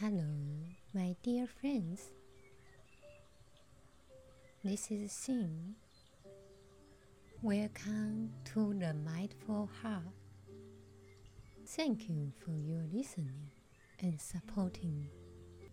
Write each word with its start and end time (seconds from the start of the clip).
Hello, 0.00 0.26
my 0.92 1.14
dear 1.22 1.46
friends. 1.46 2.10
This 4.64 4.90
is 4.90 5.12
Xin. 5.12 5.74
Welcome 7.40 8.32
to 8.46 8.74
the 8.74 8.92
Mindful 8.92 9.70
Heart. 9.80 10.02
Thank 11.64 12.08
you 12.08 12.32
for 12.44 12.58
your 12.58 12.82
listening 12.92 13.50
and 14.00 14.20
supporting. 14.20 15.06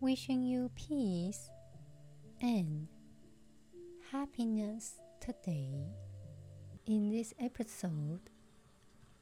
Wishing 0.02 0.44
you 0.44 0.70
peace 0.76 1.50
and 2.44 2.88
happiness 4.12 5.00
today. 5.20 5.88
In 6.86 7.10
this 7.10 7.34
episode, 7.40 8.30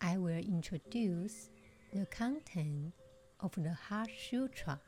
I 0.02 0.18
will 0.18 0.43
introduce 0.43 1.52
the 1.93 2.05
content 2.07 2.91
of 3.39 3.54
the 3.55 3.73
Heart 3.73 4.09
Sutra 4.29 4.81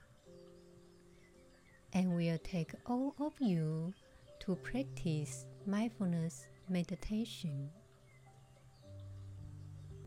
and 1.94 2.16
will 2.16 2.38
take 2.44 2.74
all 2.86 3.16
of 3.20 3.34
you 3.40 3.94
to 4.40 4.56
practice 4.56 5.46
mindfulness 5.66 6.48
meditation. 6.70 7.70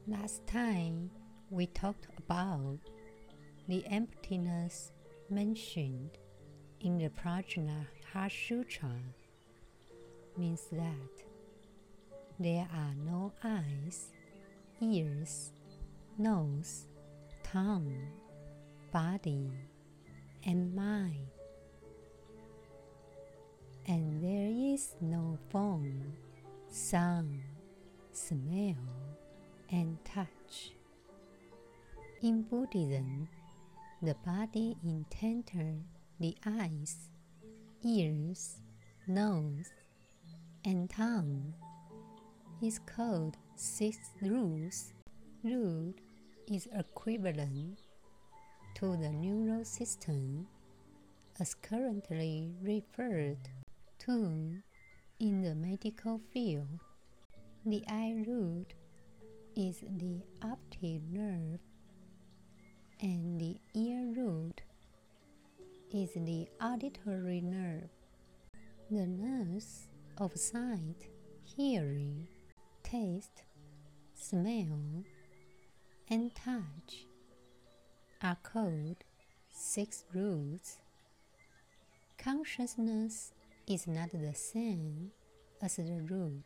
Last 0.07 0.47
time 0.47 1.11
we 1.51 1.67
talked 1.67 2.07
about 2.19 2.79
the 3.69 3.85
emptiness 3.87 4.93
mentioned 5.31 6.19
in 6.81 6.99
the 6.99 7.09
Prajna 7.11 7.87
Heart 8.13 8.33
Sutra 8.33 8.93
means 10.37 10.67
that 10.73 11.25
there 12.39 12.67
are 12.75 12.95
no 13.07 13.33
eyes, 13.43 14.11
ears, 14.81 15.53
nose, 16.19 16.87
tongue, 17.43 17.97
body, 18.93 19.51
and 20.45 20.75
mind 20.75 21.29
and 23.87 24.23
there 24.23 24.51
is 24.51 24.95
no 25.01 25.39
form, 25.51 26.15
sound, 26.69 27.43
smell, 28.13 28.77
and 29.71 29.99
touch. 30.05 30.73
In 32.23 32.43
Buddhism, 32.43 33.29
the 34.01 34.15
body 34.25 34.77
intended 34.85 35.83
the 36.19 36.37
eyes, 36.47 37.11
ears, 37.83 38.61
nose, 39.07 39.71
and 40.65 40.89
tongue 40.89 41.53
is 42.63 42.79
called 42.79 43.37
six 43.57 43.99
roots. 44.23 44.93
Root 45.43 45.99
is 46.51 46.67
equivalent 46.75 47.79
to 48.75 48.97
the 48.97 49.11
neural 49.11 49.65
system 49.65 50.47
as 51.39 51.55
currently 51.55 52.55
referred 52.63 53.37
to 54.07 54.63
in 55.21 55.43
the 55.43 55.55
medical 55.55 56.21
field. 56.33 56.81
The 57.65 57.83
eye 57.89 58.25
root 58.27 58.75
is 59.57 59.81
the 59.81 60.21
optic 60.43 61.01
nerve 61.11 61.61
and 63.01 63.41
the 63.41 63.57
ear 63.75 64.13
root 64.17 64.63
is 65.93 66.11
the 66.15 66.49
auditory 66.61 67.41
nerve. 67.41 67.89
The 68.91 69.07
nerves 69.07 69.89
of 70.19 70.37
sight, 70.37 71.09
hearing, 71.57 72.27
taste, 72.83 73.43
smell, 74.15 75.05
and 76.11 76.35
touch 76.35 77.07
are 78.23 78.37
called 78.43 79.05
six 79.51 80.05
roots. 80.13 80.79
Consciousness 82.19 83.34
is 83.67 83.87
not 83.87 84.11
the 84.13 84.35
same 84.35 85.11
as 85.63 85.77
the 85.77 86.03
root. 86.11 86.45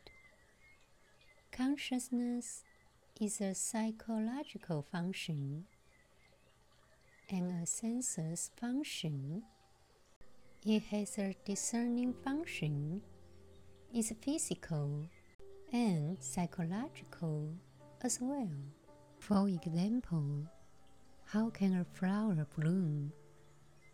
Consciousness 1.51 2.63
is 3.19 3.41
a 3.41 3.53
psychological 3.53 4.85
function 4.89 5.65
and 7.29 7.61
a 7.61 7.65
senses 7.65 8.51
function. 8.59 9.43
It 10.65 10.83
has 10.83 11.17
a 11.17 11.35
discerning 11.45 12.13
function, 12.13 13.01
is 13.93 14.13
physical 14.21 15.05
and 15.73 16.17
psychological 16.21 17.53
as 18.01 18.19
well. 18.21 18.49
For 19.19 19.47
example, 19.49 20.45
how 21.25 21.49
can 21.49 21.79
a 21.79 21.85
flower 21.97 22.47
bloom? 22.57 23.11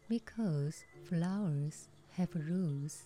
Because 0.07 0.83
flowers 1.03 1.89
have 2.11 2.29
roots 2.35 3.05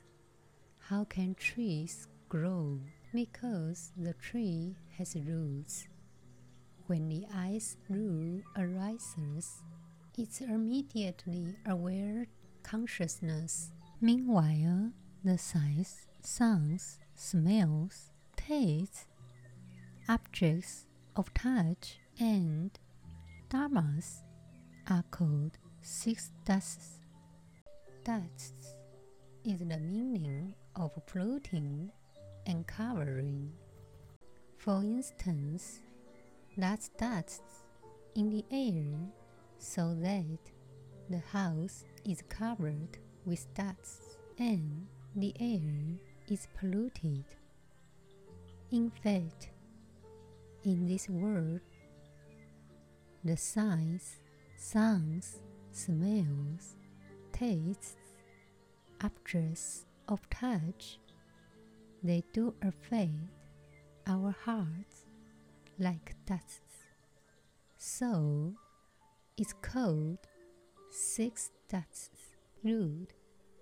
how 0.90 1.04
can 1.04 1.36
trees 1.36 2.08
grow? 2.30 2.80
Because 3.14 3.92
the 3.96 4.14
tree 4.14 4.76
has 4.98 5.16
roots. 5.16 5.88
When 6.88 7.08
the 7.08 7.28
eye 7.32 7.60
root 7.88 8.44
arises, 8.58 9.62
it's 10.18 10.42
immediately 10.42 11.56
aware 11.68 12.26
consciousness. 12.64 13.72
Meanwhile, 14.02 14.90
the 15.24 15.38
sights, 15.38 16.08
sounds, 16.24 16.98
smells, 17.14 18.10
tastes, 18.36 19.06
objects 20.08 20.88
of 21.16 21.32
touch, 21.36 22.00
and 22.20 22.72
dharmas 23.52 24.24
are 24.90 25.04
called 25.12 25.60
six 25.84 26.32
dusts. 26.46 26.98
Dusts 28.04 28.74
is 29.46 29.60
the 29.60 29.78
meaning 29.78 30.56
of 30.76 30.92
floating 31.08 31.92
and 32.46 32.66
covering. 32.68 33.52
For 34.58 34.82
instance, 34.82 35.80
that 36.58 36.90
dust 36.98 37.42
in 38.16 38.30
the 38.30 38.46
air 38.52 38.96
so 39.58 39.94
that 40.02 40.40
the 41.10 41.20
house 41.32 41.86
is 42.06 42.22
covered 42.30 42.98
with 43.26 43.52
dust 43.54 44.18
and 44.38 44.88
the 45.16 45.34
air 45.40 45.98
is 46.28 46.48
polluted. 46.58 47.24
In 48.72 48.92
fact, 49.04 49.50
in 50.64 50.86
this 50.86 51.10
world, 51.10 51.62
the 53.24 53.36
sights, 53.36 54.20
sounds, 54.58 55.40
smells, 55.72 56.76
tastes, 57.32 57.96
objects 59.02 59.86
of 60.10 60.30
touch, 60.30 61.00
they 62.04 62.24
do 62.34 62.54
affect 62.62 63.12
our 64.08 64.36
hearts 64.44 65.06
like 65.78 66.16
dust. 66.26 66.62
So, 67.78 68.54
it's 69.38 69.54
called 69.54 70.18
six 70.90 71.52
dusts. 71.70 72.36
Root 72.64 73.14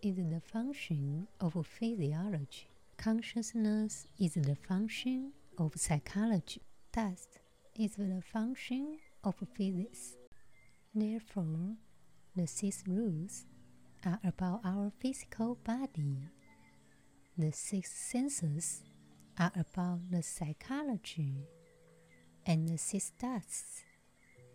is 0.01 0.15
the 0.15 0.41
function 0.51 1.27
of 1.39 1.53
physiology. 1.67 2.67
Consciousness 2.97 4.07
is 4.19 4.33
the 4.33 4.55
function 4.67 5.33
of 5.59 5.73
psychology. 5.75 6.61
Dust 6.91 7.39
is 7.75 7.95
the 7.95 8.23
function 8.33 8.97
of 9.23 9.35
physics. 9.55 10.15
Therefore, 10.95 11.75
the 12.35 12.47
six 12.47 12.83
roots 12.87 13.45
are 14.05 14.19
about 14.23 14.61
our 14.63 14.91
physical 14.99 15.55
body. 15.63 16.17
The 17.39 17.51
six 17.51 17.91
senses 17.91 18.81
are 19.37 19.51
about 19.55 20.09
the 20.09 20.23
psychology, 20.23 21.45
and 22.47 22.67
the 22.67 22.79
six 22.79 23.11
dusts 23.19 23.83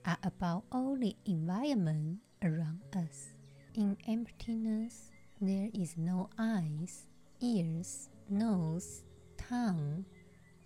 are 0.05 0.19
about 0.25 0.65
all 0.73 0.97
the 0.97 1.15
environment 1.25 2.19
around 2.43 2.81
us. 2.97 3.35
In 3.77 3.97
emptiness, 4.09 5.13
there 5.41 5.69
is 5.73 5.97
no 5.97 6.29
eyes, 6.37 7.07
ears, 7.41 8.09
nose, 8.29 9.05
tongue, 9.37 10.05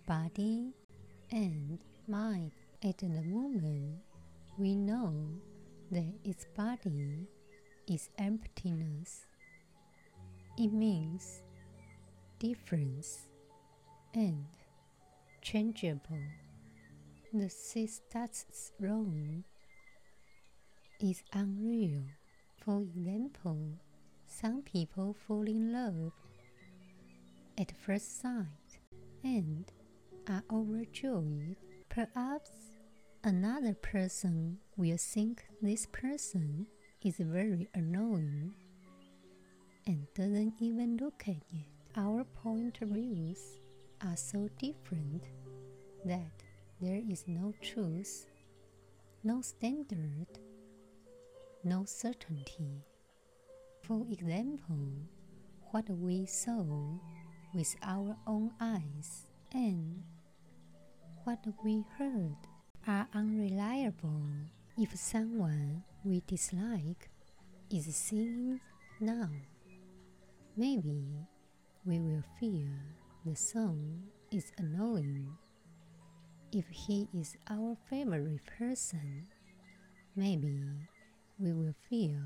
body, 0.07 0.73
and 1.29 1.77
mind. 2.07 2.51
At 2.83 2.97
the 2.97 3.09
moment, 3.09 3.99
we 4.57 4.73
know 4.75 5.13
that 5.91 6.13
its 6.23 6.47
body 6.55 7.27
is 7.87 8.09
emptiness. 8.17 9.27
It 10.57 10.73
means 10.73 11.43
difference 12.39 13.27
and 14.13 14.45
changeable. 15.41 16.23
The 17.33 17.49
six 17.49 18.01
wrong 18.79 19.43
is 20.99 21.23
unreal. 21.33 22.03
For 22.63 22.81
example, 22.81 23.79
some 24.25 24.61
people 24.61 25.15
fall 25.27 25.47
in 25.47 25.71
love 25.71 26.11
at 27.57 27.71
first 27.71 28.21
sight 28.21 28.79
and 29.23 29.65
are 30.27 30.43
overjoyed. 30.51 31.57
Perhaps 31.89 32.51
another 33.23 33.73
person 33.73 34.57
will 34.75 34.97
think 34.97 35.45
this 35.61 35.85
person 35.87 36.67
is 37.03 37.17
very 37.17 37.67
annoying 37.73 38.53
and 39.85 40.07
doesn't 40.13 40.55
even 40.59 40.97
look 40.97 41.23
at 41.27 41.43
it. 41.51 41.76
Our 41.95 42.23
point 42.25 42.81
of 42.81 42.89
views 42.89 43.57
are 44.05 44.15
so 44.17 44.49
different 44.59 45.23
that 46.05 46.43
there 46.79 47.01
is 47.09 47.23
no 47.27 47.53
truth, 47.61 48.27
no 49.23 49.41
standard, 49.41 50.27
no 51.63 51.85
certainty. 51.85 52.83
For 53.81 54.05
example, 54.11 54.89
what 55.71 55.89
we 55.89 56.25
saw 56.25 56.63
with 57.53 57.75
our 57.81 58.15
own 58.27 58.51
eyes 58.61 59.25
and 59.53 60.03
what 61.23 61.39
we 61.63 61.83
heard 61.97 62.37
are 62.87 63.07
unreliable 63.13 64.21
if 64.77 64.95
someone 64.95 65.83
we 66.03 66.21
dislike 66.27 67.09
is 67.71 67.95
seen 67.95 68.61
now. 68.99 69.29
Maybe 70.55 71.27
we 71.87 71.99
will 71.99 72.23
feel 72.37 72.67
the 73.25 73.33
song 73.33 74.03
is 74.29 74.51
annoying. 74.57 75.25
If 76.51 76.65
he 76.69 77.07
is 77.13 77.37
our 77.49 77.77
favorite 77.89 78.41
person, 78.59 79.25
maybe 80.13 80.65
we 81.39 81.53
will 81.53 81.73
feel 81.89 82.19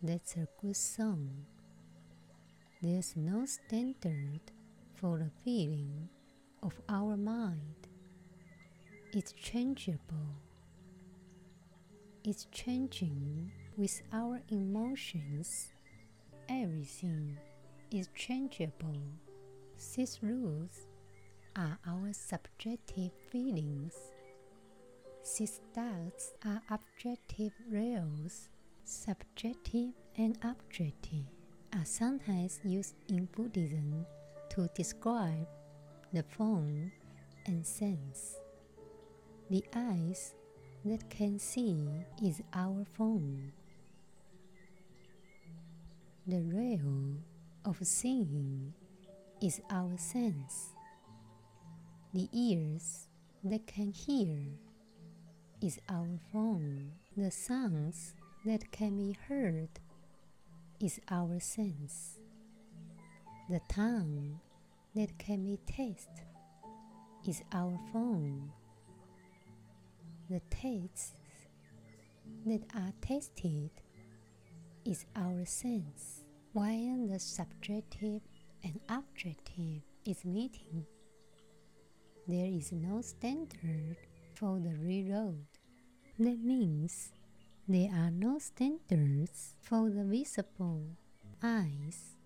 that's 0.00 0.36
a 0.36 0.46
good 0.60 0.76
song. 0.76 1.28
There's 2.80 3.16
no 3.16 3.46
standard 3.46 4.42
for 4.94 5.18
the 5.18 5.30
feeling 5.44 6.08
of 6.62 6.80
our 6.88 7.16
mind. 7.16 7.88
It's 9.12 9.32
changeable. 9.32 10.36
It's 12.22 12.46
changing 12.52 13.50
with 13.76 14.00
our 14.12 14.40
emotions. 14.50 15.72
Everything 16.48 17.38
is 17.94 18.08
changeable. 18.14 19.02
These 19.96 20.20
rules 20.22 20.86
are 21.56 21.78
our 21.86 22.12
subjective 22.12 23.12
feelings. 23.30 23.94
These 25.38 25.60
thoughts 25.74 26.32
are 26.44 26.62
objective 26.70 27.52
reals. 27.70 28.48
Subjective 28.84 29.92
and 30.16 30.38
objective 30.42 31.26
are 31.74 31.84
sometimes 31.84 32.60
used 32.64 32.94
in 33.08 33.26
Buddhism 33.26 34.06
to 34.50 34.68
describe 34.74 35.46
the 36.12 36.22
form 36.22 36.92
and 37.46 37.66
sense. 37.66 38.36
The 39.50 39.64
eyes 39.74 40.34
that 40.84 41.08
can 41.10 41.38
see 41.38 41.88
is 42.22 42.42
our 42.54 42.84
form. 42.96 43.52
The 46.26 46.40
real 46.40 47.16
of 47.64 47.78
seeing 47.82 48.72
is 49.40 49.60
our 49.70 49.96
sense. 49.96 50.70
The 52.12 52.28
ears 52.32 53.08
that 53.44 53.66
can 53.66 53.92
hear 53.92 54.38
is 55.60 55.78
our 55.88 56.18
form. 56.32 56.92
The 57.16 57.30
sounds 57.30 58.14
that 58.44 58.70
can 58.72 58.96
be 58.96 59.16
heard 59.28 59.68
is 60.80 61.00
our 61.10 61.38
sense. 61.40 62.18
The 63.48 63.60
tongue 63.68 64.40
that 64.94 65.18
can 65.18 65.44
be 65.44 65.58
tasted 65.66 66.26
is 67.26 67.42
our 67.52 67.78
form. 67.92 68.52
The 70.28 70.40
tastes 70.50 71.12
that 72.46 72.62
are 72.74 72.92
tasted 73.00 73.70
is 74.84 75.04
our 75.14 75.44
sense, 75.44 76.21
while 76.52 77.06
the 77.08 77.18
subjective 77.18 78.20
and 78.62 78.78
objective 78.88 79.82
is 80.04 80.24
meeting. 80.24 80.84
There 82.28 82.46
is 82.46 82.72
no 82.72 83.00
standard 83.00 83.96
for 84.34 84.60
the 84.60 84.76
real 84.76 85.06
railroad. 85.06 85.46
That 86.18 86.38
means 86.38 87.12
there 87.66 87.90
are 87.90 88.10
no 88.10 88.38
standards 88.38 89.56
for 89.62 89.88
the 89.88 90.04
visible 90.04 90.84
eyes, 91.42 92.16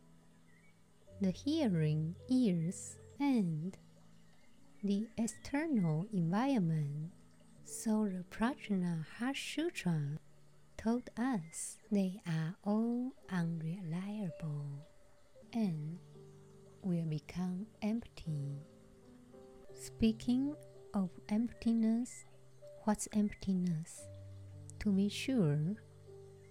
the 1.20 1.30
hearing 1.30 2.16
ears, 2.28 2.96
and 3.20 3.76
the 4.82 5.06
external 5.16 6.06
environment. 6.12 7.12
So 7.64 8.06
the 8.06 8.24
Prajna 8.30 9.04
Heart 9.18 9.36
Sutra 9.36 10.18
told 10.86 11.10
us 11.18 11.78
they 11.90 12.20
are 12.28 12.54
all 12.62 13.10
unreliable 13.28 14.86
and 15.52 15.98
will 16.84 17.04
become 17.06 17.66
empty. 17.82 18.62
Speaking 19.74 20.54
of 20.94 21.10
emptiness, 21.28 22.24
what's 22.84 23.08
emptiness? 23.12 24.06
To 24.78 24.92
be 24.92 25.08
sure, 25.08 25.58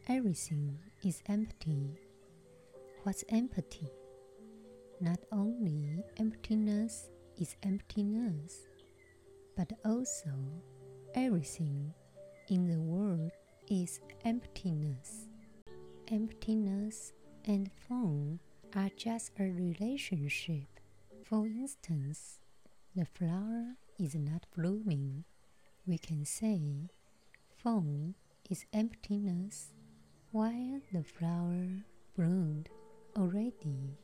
everything 0.10 0.80
is 1.02 1.24
empty. 1.28 1.98
What's 3.04 3.24
empty? 3.30 3.90
Not 5.00 5.20
only 5.32 6.04
emptiness 6.18 7.10
is 7.40 7.56
emptiness, 7.64 8.68
but 9.56 9.72
also 9.86 10.34
everything 11.14 11.94
in 12.50 12.68
the 12.68 12.82
world 12.82 13.32
is 13.70 14.00
emptiness. 14.24 15.28
Emptiness 16.08 17.14
and 17.46 17.70
form 17.88 18.40
are 18.76 18.90
just 18.96 19.32
a 19.40 19.44
relationship. 19.44 20.68
For 21.24 21.48
instance, 21.48 22.40
the 22.96 23.06
flower 23.06 23.76
is 24.00 24.16
not 24.16 24.46
blooming. 24.56 25.24
We 25.88 25.98
can 25.98 26.26
say 26.26 26.90
form 27.58 28.16
is 28.50 28.66
emptiness, 28.74 29.72
while 30.32 30.80
the 30.94 31.04
flower 31.04 31.68
bloomed 32.16 32.70
already. 33.18 33.98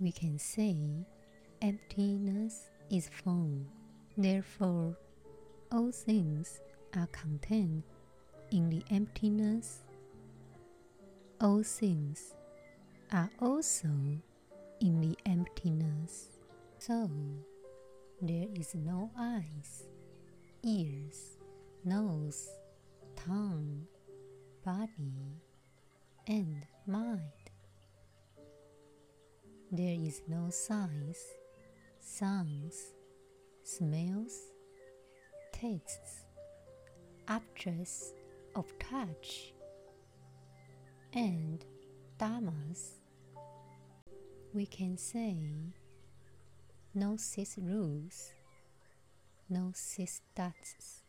We 0.00 0.12
can 0.12 0.38
say 0.38 1.06
emptiness 1.60 2.70
is 2.90 3.08
form. 3.08 3.66
Therefore, 4.16 4.96
all 5.70 5.92
things 5.92 6.60
are 6.96 7.08
contained 7.08 7.82
in 8.50 8.70
the 8.70 8.82
emptiness. 8.90 9.84
All 11.40 11.62
things 11.62 12.34
are 13.12 13.30
also 13.40 13.88
in 14.80 15.00
the 15.00 15.16
emptiness. 15.26 16.28
So, 16.78 17.10
there 18.20 18.46
is 18.54 18.74
no 18.74 19.10
eyes, 19.18 19.84
ears, 20.64 21.38
nose, 21.84 22.48
tongue, 23.16 23.86
body, 24.64 25.42
and 26.26 26.64
mind. 26.86 27.20
There 29.70 29.96
is 30.00 30.22
no 30.26 30.50
sights, 30.50 31.24
sounds, 32.00 32.94
smells, 33.62 34.34
tastes, 35.52 36.24
objects 37.28 38.14
of 38.58 38.76
touch, 38.80 39.54
and 41.12 41.64
dharmas. 42.18 42.96
We 44.52 44.66
can 44.66 44.98
say 44.98 45.36
no 46.92 47.16
six 47.16 47.56
roots, 47.56 48.32
no 49.48 49.70
six 49.74 50.22
dusts. 50.34 51.04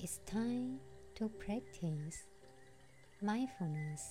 It's 0.00 0.18
time 0.24 0.80
to 1.16 1.28
practice 1.28 2.24
mindfulness 3.20 4.02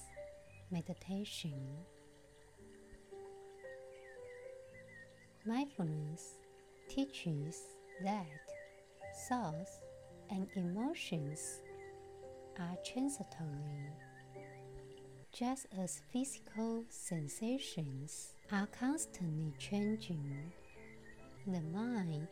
meditation. 0.71 1.59
Mindfulness 5.45 6.35
teaches 6.87 7.59
that 8.03 8.27
thoughts 9.27 9.79
and 10.29 10.47
emotions 10.55 11.63
are 12.59 12.77
transitory, 12.83 13.89
just 15.31 15.65
as 15.77 16.01
physical 16.11 16.83
sensations 16.89 18.35
are 18.51 18.67
constantly 18.67 19.53
changing. 19.57 20.51
The 21.47 21.61
mind 21.61 22.27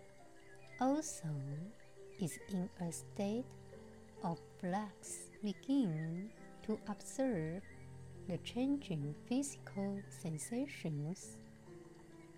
also 0.79 1.33
is 2.19 2.37
in 2.49 2.69
a 2.81 2.91
state 2.91 3.45
of 4.23 4.39
flux. 4.59 5.29
Begin 5.43 6.29
to 6.63 6.79
observe 6.87 7.63
the 8.27 8.37
changing 8.39 9.15
physical 9.27 9.99
sensations 10.09 11.37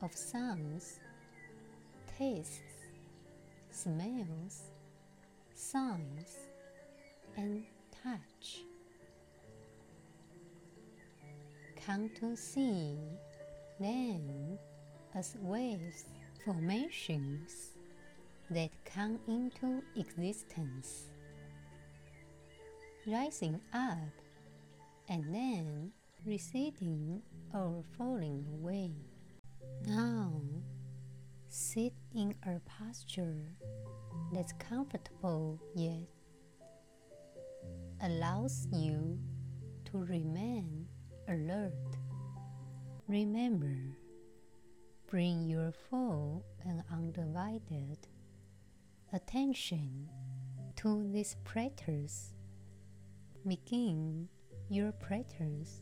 of 0.02 0.16
sounds, 0.16 1.00
tastes, 2.18 2.62
smells, 3.70 4.72
signs, 5.54 6.38
and 7.36 7.64
touch. 8.04 8.66
come 11.86 12.10
to 12.20 12.36
see 12.36 12.98
them 13.80 14.58
as 15.16 15.36
waves, 15.42 16.06
formations 16.46 17.72
that 18.50 18.70
come 18.86 19.20
into 19.28 19.84
existence, 19.98 21.12
rising 23.06 23.60
up 23.74 23.98
and 25.10 25.24
then 25.34 25.92
receding 26.26 27.22
or 27.54 27.84
falling 27.98 28.46
away. 28.54 28.92
Now, 29.86 30.32
sit 31.50 31.94
in 32.16 32.34
a 32.48 32.60
posture 32.62 33.44
that's 34.32 34.54
comfortable 34.54 35.60
yet 35.76 36.13
allows 38.04 38.68
you 38.72 39.18
to 39.86 39.98
remain 39.98 40.86
alert. 41.30 41.98
Remember, 43.08 43.78
bring 45.08 45.44
your 45.48 45.72
full 45.90 46.44
and 46.66 46.84
undivided 46.92 47.98
attention 49.14 50.10
to 50.76 51.10
these 51.14 51.38
practice. 51.46 52.34
Begin 53.48 54.28
your 54.70 54.92
practice 54.92 55.82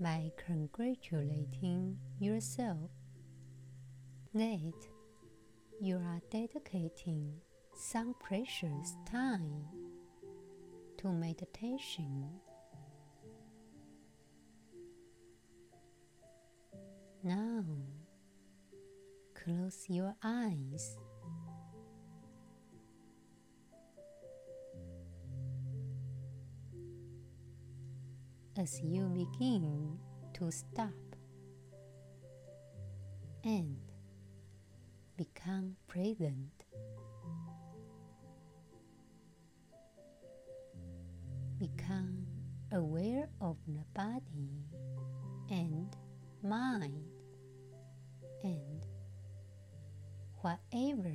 by 0.00 0.30
congratulating 0.46 1.98
yourself 2.18 2.90
that 4.34 4.72
you 5.80 5.96
are 5.96 6.20
dedicating 6.30 7.32
some 7.74 8.14
precious 8.20 8.96
time 9.10 9.77
to 10.98 11.08
meditation. 11.12 12.28
Now, 17.22 17.64
close 19.34 19.84
your 19.88 20.14
eyes. 20.22 20.98
As 28.56 28.80
you 28.82 29.04
begin 29.08 29.98
to 30.34 30.50
stop 30.50 30.90
and 33.44 33.76
become 35.16 35.76
present. 35.86 36.57
Aware 42.78 43.28
of 43.40 43.56
the 43.66 43.84
body 43.92 44.62
and 45.50 45.96
mind 46.44 47.04
and 48.44 48.86
whatever 50.42 51.14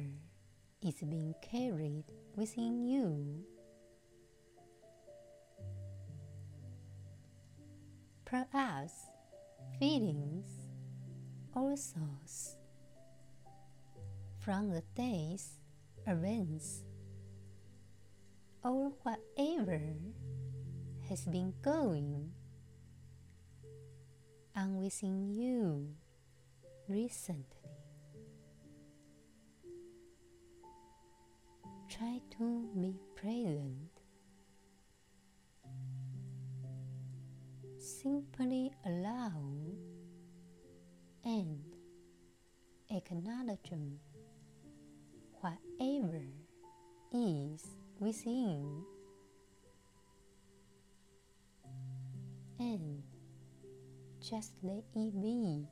is 0.82 0.96
being 0.96 1.34
carried 1.42 2.04
within 2.36 2.86
you. 2.86 3.46
Perhaps 8.26 8.94
feelings 9.80 10.50
or 11.56 11.78
thoughts 11.78 12.58
from 14.40 14.70
the 14.70 14.84
day's 14.96 15.60
events 16.08 16.84
or 18.66 18.92
whatever 19.04 19.80
has 21.14 21.26
been 21.26 21.54
going 21.62 22.32
on 24.56 24.82
within 24.82 25.30
you 25.30 25.94
recently. 26.88 27.70
Try 31.88 32.20
to 32.40 32.68
be 32.76 32.96
present. 33.16 33.92
Simply 37.78 38.72
allow 38.84 39.38
and 41.24 41.62
acknowledge 42.90 43.72
whatever 45.42 46.24
is 47.12 47.68
within 48.00 48.84
and 52.64 53.04
just 54.22 54.54
let 54.64 54.84
it 54.96 55.22
be. 55.22 55.68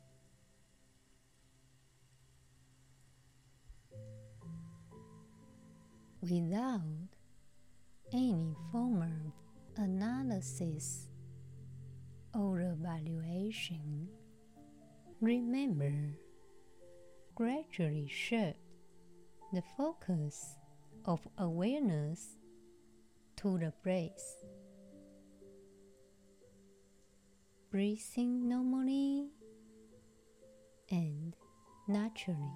Without 6.21 6.81
any 8.13 8.53
form 8.71 9.01
of 9.01 9.83
analysis 9.83 11.07
or 12.33 12.59
evaluation, 12.59 14.09
remember 15.21 15.93
gradually 17.35 18.07
shift 18.09 18.59
the 19.53 19.63
focus 19.77 20.57
of 21.05 21.19
awareness 21.37 22.37
to 23.37 23.57
the 23.57 23.73
breath. 23.81 24.40
Breathing 27.71 28.49
normally 28.49 29.29
and 30.89 31.33
naturally. 31.87 32.51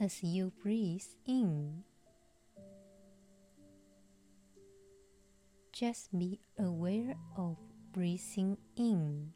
As 0.00 0.24
you 0.24 0.52
breathe 0.60 1.06
in, 1.24 1.84
just 5.72 6.10
be 6.18 6.40
aware 6.58 7.14
of 7.36 7.56
breathing 7.92 8.58
in. 8.76 9.35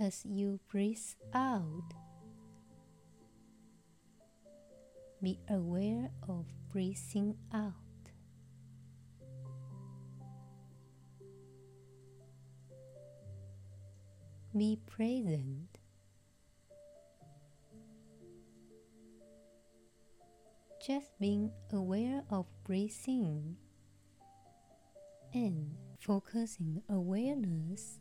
As 0.00 0.24
you 0.24 0.58
breathe 0.70 0.96
out. 1.34 1.92
Be 5.22 5.38
aware 5.50 6.10
of 6.26 6.46
breathing 6.72 7.36
out. 7.52 7.74
Be 14.56 14.78
present. 14.86 15.78
Just 20.84 21.10
being 21.20 21.52
aware 21.70 22.22
of 22.30 22.46
breathing 22.64 23.56
and 25.34 25.76
focusing 26.00 26.82
awareness 26.88 27.99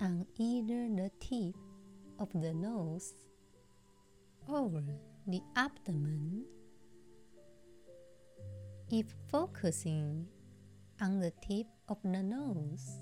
on 0.00 0.26
either 0.38 0.88
the 0.88 1.10
tip 1.20 1.54
of 2.18 2.28
the 2.32 2.54
nose 2.54 3.12
or 4.48 4.82
the 5.26 5.42
abdomen. 5.56 6.44
If 8.90 9.06
focusing 9.30 10.26
on 11.00 11.20
the 11.20 11.32
tip 11.46 11.66
of 11.88 11.98
the 12.02 12.22
nose, 12.22 12.96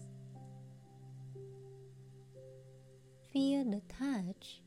feel 3.32 3.64
the 3.64 3.82
touch 3.88 4.62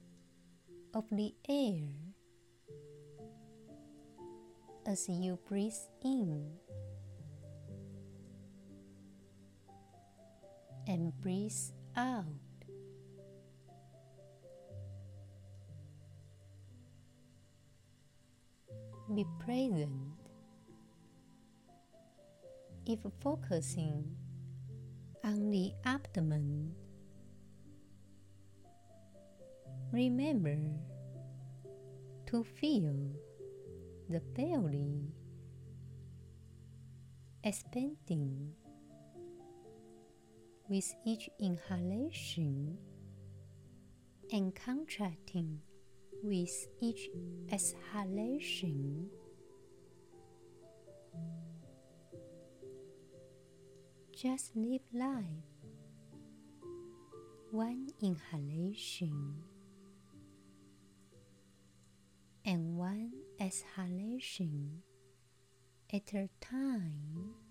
of 0.93 1.05
the 1.11 1.33
air 1.50 1.83
as 4.85 5.07
you 5.09 5.38
breathe 5.47 5.73
in 6.03 6.50
and 10.88 11.13
breathe 11.21 11.51
out. 11.95 12.25
Be 19.13 19.25
present. 19.39 19.91
If 22.86 23.00
focusing 23.21 24.15
on 25.24 25.51
the 25.51 25.74
abdomen, 25.86 26.74
remember 29.91 30.57
to 32.27 32.43
feel 32.43 32.95
the 34.10 34.21
belly 34.33 35.12
expanding 37.43 38.53
with 40.71 40.95
each 41.03 41.29
inhalation 41.37 42.77
and 44.31 44.55
contracting 44.55 45.59
with 46.23 46.67
each 46.79 47.09
exhalation. 47.51 49.09
Just 54.15 54.55
live 54.55 54.79
life. 54.93 55.25
One 57.51 57.89
inhalation 58.01 59.43
and 62.45 62.77
one 62.77 63.11
exhalation 63.41 64.83
at 65.93 66.13
a 66.13 66.29
time. 66.39 67.50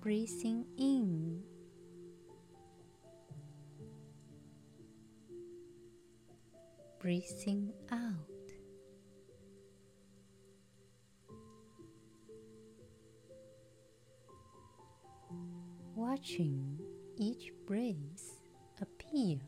Breathing 0.00 0.66
in, 0.76 1.42
breathing 7.00 7.72
out. 7.90 8.10
Watching 15.94 16.78
each 17.16 17.52
breath 17.66 18.40
appear 18.80 19.38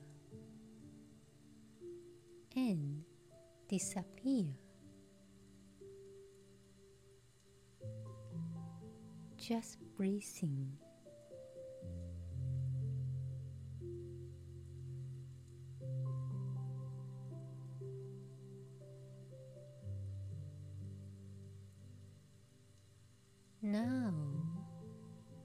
and 2.55 3.05
disappear. 3.69 4.47
Just 9.47 9.79
breathing. 9.97 10.73
Now, 23.63 24.13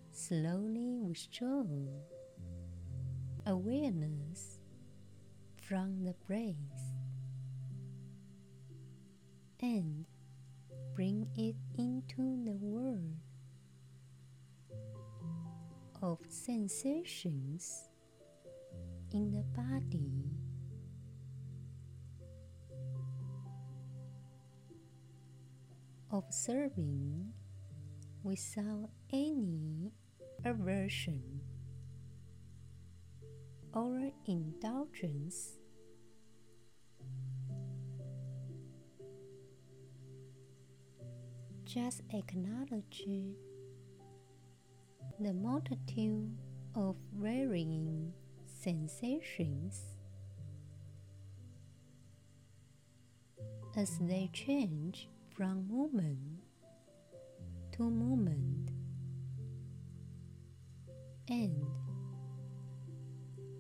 slowly 0.10 0.98
withdraw 0.98 1.64
awareness 3.46 4.58
from 5.62 6.04
the 6.04 6.16
breath 6.26 6.56
and 9.62 10.06
bring 10.96 11.28
it 11.38 11.56
into 11.78 12.44
the 12.46 12.58
world 12.58 13.21
of 16.02 16.18
sensations 16.30 17.90
in 19.12 19.32
the 19.32 19.44
body. 19.56 20.32
Observing 26.12 27.32
without 28.24 28.90
any 29.14 29.92
aversion 30.44 31.22
or 33.74 34.12
indulgence. 34.26 35.58
Just 41.64 42.02
acknowledge 42.10 43.04
the 45.24 45.34
multitude 45.34 46.36
of 46.74 46.96
varying 47.14 48.12
sensations 48.64 49.82
as 53.76 54.00
they 54.00 54.30
change 54.34 55.10
from 55.36 55.68
moment 55.70 56.18
to 57.72 57.84
moment 57.84 58.72
and 61.30 61.66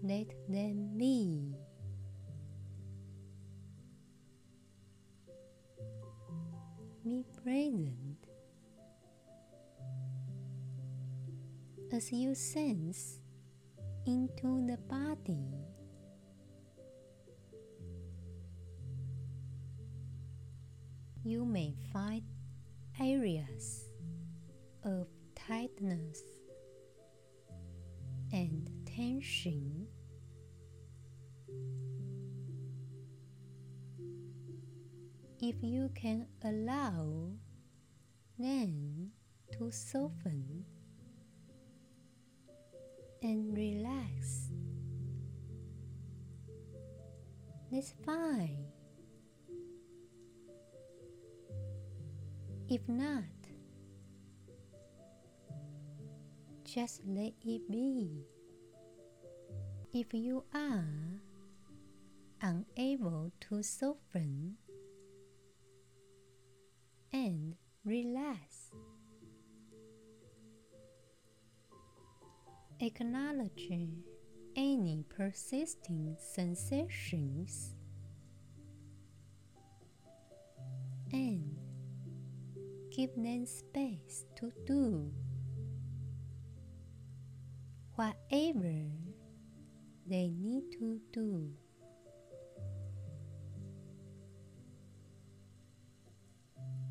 let 0.01 0.27
them 0.49 0.97
be. 0.97 1.53
Be 7.03 7.23
present 7.43 8.10
as 11.93 12.11
you 12.11 12.33
sense 12.33 13.19
into 14.05 14.65
the 14.65 14.77
body. 14.89 15.45
You 21.23 21.45
may 21.45 21.75
find 21.91 22.23
areas 22.99 23.85
of 24.83 25.07
tightness 25.35 26.23
and 28.31 28.69
tension. 28.85 29.85
If 35.41 35.55
you 35.61 35.89
can 35.93 36.27
allow 36.43 37.31
them 38.39 39.11
to 39.57 39.71
soften 39.71 40.65
and 43.21 43.55
relax, 43.55 44.49
that's 47.71 47.93
fine. 48.05 48.65
If 52.67 52.87
not, 52.87 53.23
just 56.63 57.01
let 57.05 57.33
it 57.43 57.69
be. 57.69 58.25
If 59.93 60.13
you 60.13 60.45
are 60.53 60.85
unable 62.41 63.31
to 63.41 63.61
soften 63.61 64.55
and 67.11 67.55
relax, 67.83 68.71
acknowledge 72.81 73.69
any 74.55 75.05
persisting 75.09 76.15
sensations 76.19 77.75
and 81.11 81.55
give 82.95 83.09
them 83.15 83.45
space 83.45 84.25
to 84.35 84.51
do 84.65 85.11
whatever 87.95 88.73
they 90.07 90.31
need 90.37 90.63
to 90.79 90.99
do. 91.13 91.49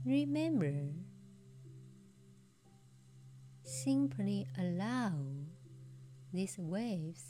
Remember, 0.07 0.73
simply 3.65 4.47
allow 4.59 5.13
these 6.33 6.57
waves 6.59 7.23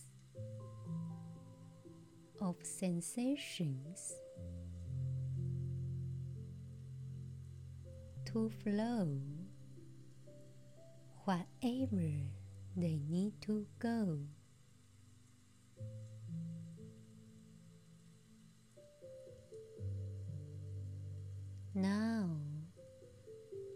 of 2.41 2.57
sensations 2.63 4.15
to 8.27 8.51
flow 8.63 9.19
wherever 11.25 12.11
they 12.77 13.01
need 13.09 13.33
to 13.43 13.67
go. 13.79 14.19
Now, 21.75 22.37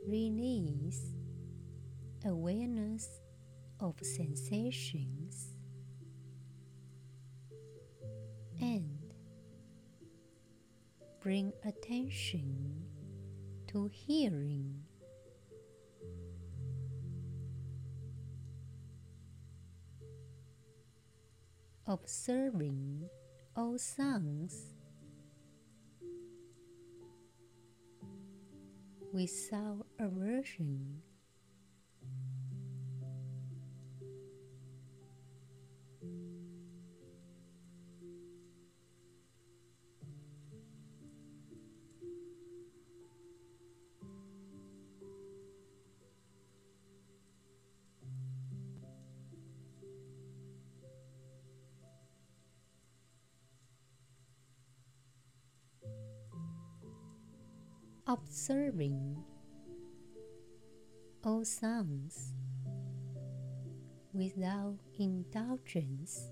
release 0.06 1.14
awareness 2.24 3.08
of 3.80 3.94
sensations 4.00 5.54
and 8.60 8.98
bring 11.20 11.52
attention 11.64 12.82
to 13.66 13.90
hearing. 13.92 14.82
Observing 21.86 23.08
all 23.56 23.78
sounds 23.78 24.74
without 29.12 29.86
aversion 29.98 31.00
observing 58.06 59.16
all 61.24 61.44
sounds 61.44 62.34
without 64.12 64.76
indulgence. 64.98 66.28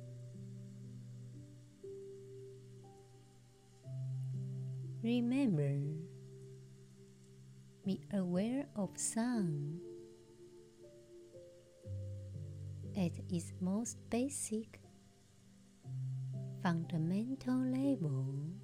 Remember, 5.03 5.81
be 7.85 8.01
aware 8.13 8.67
of 8.77 8.91
sound 8.97 9.81
at 12.97 13.13
its 13.31 13.53
most 13.61 13.97
basic, 14.11 14.79
fundamental 16.63 17.57
level. 17.57 18.62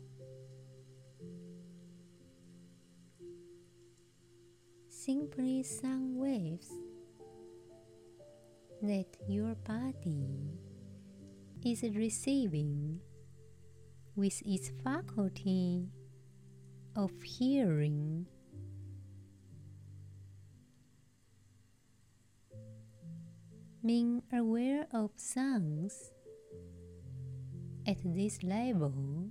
Simply 5.09 5.63
sound 5.63 6.19
waves 6.19 6.71
that 8.83 9.07
your 9.27 9.55
body 9.55 10.29
is 11.65 11.83
receiving 11.97 13.01
with 14.17 14.43
its 14.45 14.71
faculty 14.85 15.89
of 16.95 17.11
hearing. 17.23 18.27
Being 23.83 24.23
aware 24.31 24.87
of 24.93 25.13
sounds 25.17 26.13
at 27.87 27.97
this 28.05 28.43
level 28.43 29.31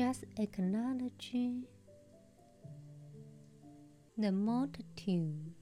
just 0.00 0.24
acknowledging 0.38 1.62
the 4.16 4.32
multitude 4.32 5.52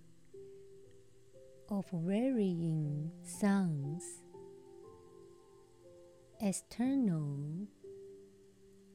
of 1.69 1.85
varying 1.93 3.11
sounds 3.25 4.05
external 6.41 7.67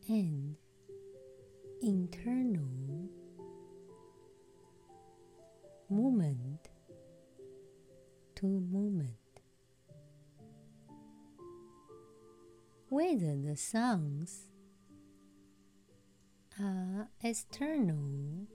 and 0.07 0.55
internal 1.81 3.09
movement 5.89 6.69
to 8.33 8.45
movement. 8.45 9.11
Whether 12.87 13.35
the 13.35 13.57
sounds 13.57 14.52
are 16.59 17.07
external 17.23 18.47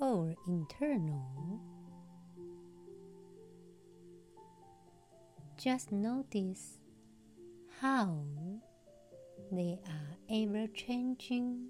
or 0.00 0.34
internal, 0.46 1.60
just 5.58 5.92
notice 5.92 6.78
how 7.80 8.22
they 9.52 9.78
are 9.86 10.16
ever 10.30 10.66
changing, 10.68 11.68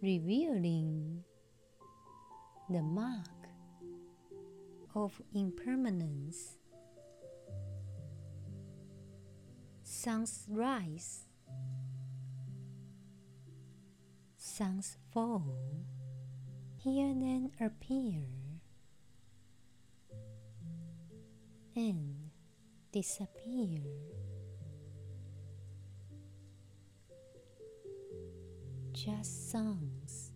revealing 0.00 1.22
the 2.70 2.82
mark 2.82 3.28
of 4.94 5.20
impermanence. 5.34 6.56
Suns 9.82 10.46
rise, 10.48 11.26
suns 14.36 14.96
fall, 15.12 15.42
here 16.76 17.12
then 17.14 17.50
appear, 17.60 18.22
and 21.74 22.30
disappear. 22.92 23.80
Just 28.92 29.50
sounds. 29.50 30.30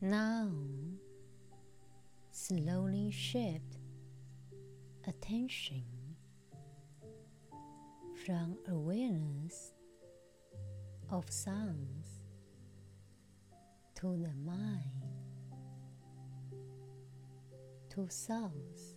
Now, 0.00 0.50
slowly 2.30 3.10
shift 3.10 3.76
attention 5.06 5.97
from 8.28 8.58
awareness 8.68 9.72
of 11.10 11.24
sounds 11.30 12.20
to 13.94 14.18
the 14.18 14.34
mind, 14.44 15.02
to 17.88 18.06
sounds 18.10 18.96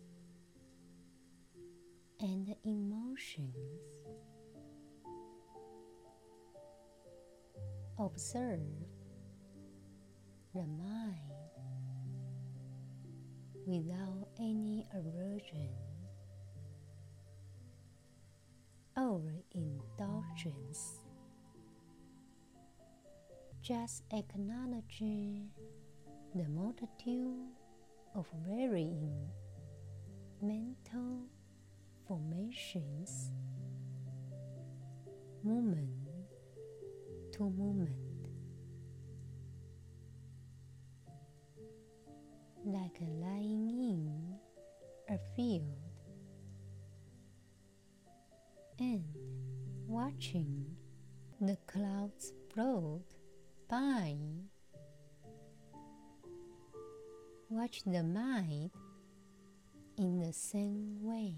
and 2.19 2.53
emotions. 2.65 3.55
Observe 7.97 8.59
the 10.53 10.67
mind 10.67 11.21
without 13.65 14.27
any 14.37 14.85
aversion 14.93 15.69
or 19.01 19.21
indulgence. 19.55 20.99
Just 23.61 24.03
acknowledging 24.11 25.49
the 26.35 26.47
multitude 26.49 27.49
of 28.15 28.27
varying 28.47 29.27
mental 30.41 31.25
formations, 32.07 33.31
moment 35.43 35.89
to 37.31 37.49
moment, 37.49 38.27
like 42.65 42.99
lying 43.19 43.69
in 43.69 44.35
a 45.09 45.17
field 45.35 45.80
and 48.81 49.05
watching 49.87 50.65
the 51.39 51.55
clouds 51.67 52.33
float 52.51 53.05
by. 53.69 54.15
Watch 57.49 57.83
the 57.85 58.01
mind 58.01 58.71
in 59.97 60.19
the 60.19 60.33
same 60.33 60.97
way. 61.03 61.35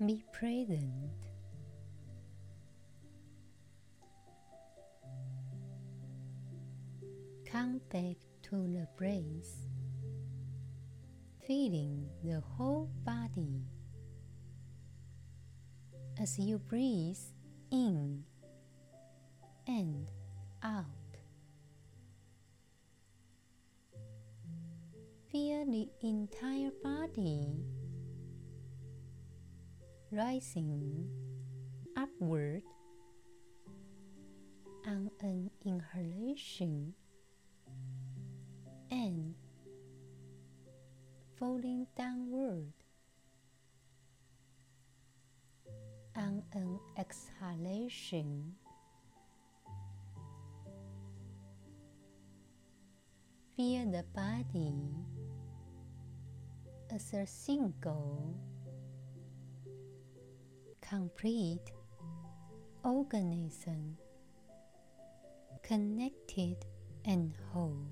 Be 0.00 0.22
present. 0.32 1.12
Come 7.50 7.80
back 7.90 8.16
to 8.42 8.56
the 8.56 8.88
breath, 8.98 9.68
feeling 11.46 12.10
the 12.24 12.40
whole 12.40 12.90
body 13.04 13.62
as 16.20 16.38
you 16.38 16.58
breathe 16.58 17.16
in 17.70 18.24
and 19.68 20.10
out. 20.62 20.84
Feel 25.30 25.64
the 25.66 25.88
entire 26.02 26.72
body 26.82 27.64
rising 30.14 31.08
upward 31.96 32.62
on 34.86 35.10
an 35.20 35.50
inhalation 35.64 36.94
and 38.92 39.34
falling 41.36 41.84
downward 41.98 42.72
on 46.16 46.44
an 46.52 46.78
exhalation. 46.96 48.54
Feel 53.56 53.90
the 53.90 54.04
body 54.14 54.74
as 56.94 57.12
a 57.14 57.26
single, 57.26 58.36
complete 60.94 61.72
organism, 62.84 63.96
connected 65.64 66.56
and 67.04 67.34
whole. 67.50 67.88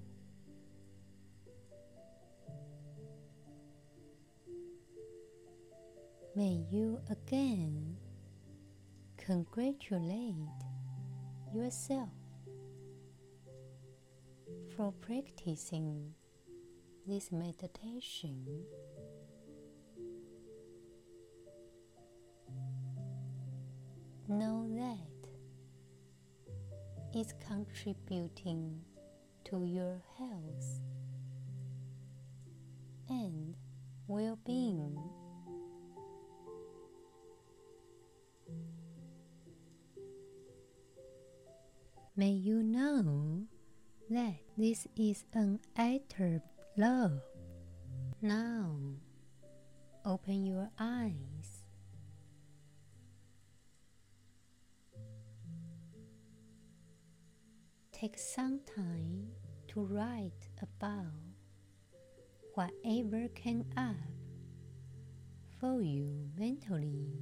May 6.36 6.64
you 6.70 7.00
again 7.10 7.96
congratulate 9.16 10.36
yourself 11.52 12.08
for 14.76 14.92
practicing 15.00 16.14
this 17.08 17.32
meditation. 17.32 18.46
Know 24.32 24.66
that 24.76 24.96
it's 27.12 27.34
contributing 27.46 28.80
to 29.44 29.64
your 29.66 30.00
health 30.16 30.80
and 33.10 33.54
well 34.06 34.38
being. 34.46 34.96
May 42.16 42.30
you 42.30 42.62
know 42.62 43.42
that 44.08 44.36
this 44.56 44.86
is 44.96 45.24
an 45.34 45.60
of 45.76 46.40
love. 46.78 47.20
Now, 48.22 48.78
open 50.06 50.46
your 50.46 50.70
eyes. 50.78 51.51
Take 58.02 58.18
some 58.18 58.58
time 58.74 59.28
to 59.68 59.80
write 59.84 60.48
about 60.60 61.12
whatever 62.54 63.28
came 63.28 63.64
up 63.76 63.94
for 65.60 65.80
you 65.82 66.28
mentally, 66.36 67.12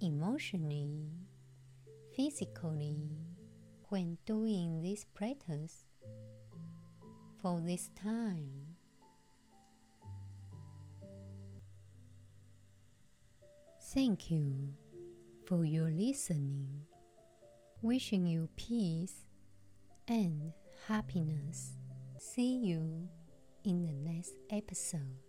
emotionally, 0.00 1.12
physically 2.16 2.98
when 3.88 4.18
doing 4.26 4.82
this 4.82 5.04
practice 5.14 5.84
for 7.40 7.60
this 7.60 7.88
time. 7.94 8.50
Thank 13.94 14.28
you 14.28 14.74
for 15.46 15.64
your 15.64 15.88
listening. 15.92 16.80
Wishing 17.80 18.26
you 18.26 18.48
peace 18.56 19.25
and 20.08 20.52
happiness. 20.86 21.72
See 22.18 22.56
you 22.58 23.08
in 23.64 23.82
the 23.82 23.92
next 23.92 24.34
episode. 24.50 25.25